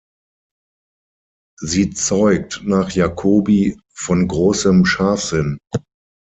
[1.59, 5.59] Sie zeugt nach Jacobi „von großem Scharfsinn“.